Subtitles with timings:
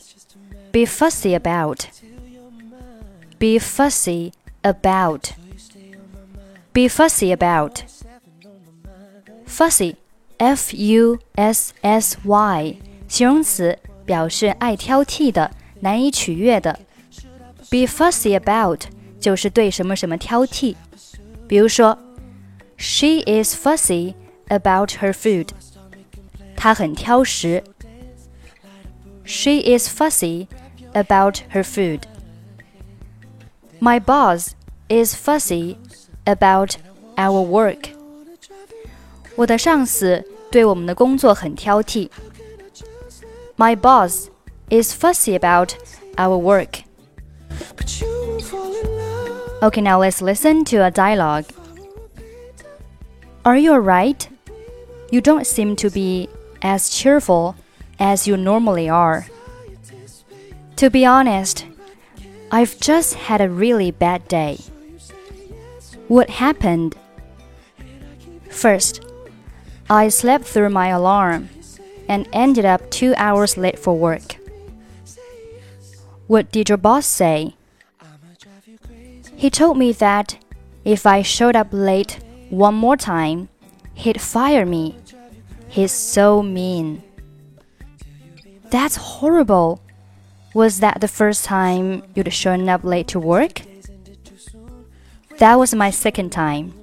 [0.72, 1.86] Be fussy about.
[3.40, 4.32] Be fussy
[4.64, 5.34] about.
[6.74, 7.82] Be fussy about.
[9.48, 9.96] Fussy,
[10.38, 12.78] F U S S Y，
[13.08, 15.52] 形容词，表示爱挑剔的、
[15.82, 16.80] 难以取悦的。
[17.70, 18.86] Be fussy about
[19.20, 20.76] 就是对什么什么挑剔。
[21.48, 21.98] 比如说，
[22.78, 24.14] She is fussy
[24.48, 25.50] about her food。
[26.56, 27.64] 她很挑食。
[29.26, 30.48] She is fussy
[30.94, 32.02] about her food.
[33.80, 34.52] My boss
[34.88, 35.76] is fussy
[36.26, 36.78] about
[37.16, 37.90] our work.
[39.36, 42.10] 我的上司对我们的工作很挑剔。
[43.58, 44.30] My boss
[44.73, 45.77] is fussy about
[46.17, 46.83] our work.
[49.63, 51.45] Okay, now let's listen to a dialogue.
[53.45, 54.29] Are you alright?
[55.11, 56.31] You don't seem to be
[56.63, 57.55] as cheerful
[57.99, 59.27] as you normally are.
[60.77, 61.67] To be honest,
[62.51, 64.59] I've just had a really bad day.
[66.09, 66.97] What happened?
[68.49, 69.05] First,
[69.91, 71.51] I slept through my alarm
[72.09, 74.42] and ended up two hours late for work.
[76.27, 77.57] What did your boss say?
[79.37, 80.39] He told me that
[80.85, 82.19] if I showed up late
[82.51, 83.49] one more time,
[83.95, 84.97] he'd fire me.
[85.69, 87.03] He's so mean.
[88.71, 89.81] That's horrible.
[90.55, 93.63] Was that the first time you'd shown up late to work?
[95.39, 96.75] That was my second time.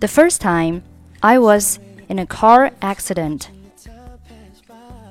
[0.00, 0.82] The first time,
[1.22, 1.78] I was
[2.08, 3.50] in a car accident.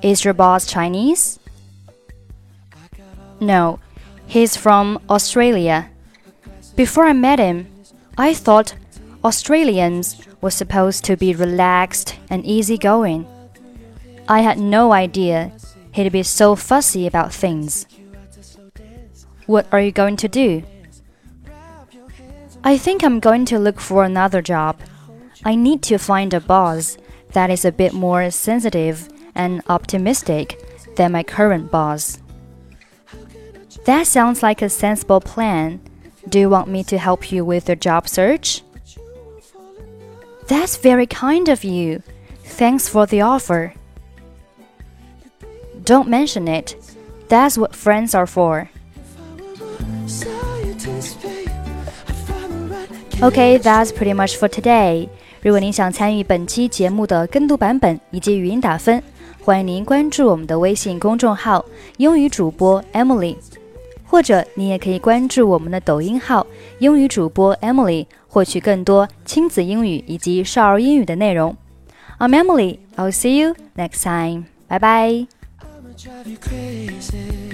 [0.02, 1.38] Is your boss Chinese?
[3.40, 3.78] No,
[4.26, 5.90] he's from Australia.
[6.76, 7.66] Before I met him,
[8.16, 8.74] I thought
[9.24, 13.26] Australians were supposed to be relaxed and easygoing.
[14.28, 15.52] I had no idea
[15.92, 17.86] he'd be so fussy about things.
[19.46, 20.62] What are you going to do?
[22.64, 24.80] I think I'm going to look for another job.
[25.44, 26.96] I need to find a boss
[27.32, 30.58] that is a bit more sensitive and optimistic
[30.96, 32.18] than my current boss.
[33.85, 35.79] That sounds like a sensible plan.
[36.27, 38.61] Do you want me to help you with your job search?
[40.47, 42.01] That's very kind of you.
[42.43, 43.73] Thanks for the offer.
[45.83, 46.75] Don't mention it.
[47.29, 48.69] That's what friends are for.
[53.21, 55.09] Okay, that's pretty much for today.
[55.41, 59.01] 如果您想参与本期节目的跟读版本以及语音打分，
[59.41, 63.37] 欢迎您关注我们的微信公众号“英语主播 Emily”，
[64.05, 66.47] 或者你也可以关注我们的抖音号“
[66.79, 71.55] 英语主播 Emily”，获取更多亲子英语以及少儿英语的内容。
[72.17, 72.79] I'm Emily.
[72.95, 74.45] I'll see you next time.
[74.67, 75.27] 拜拜。
[75.95, 77.49] drive you crazy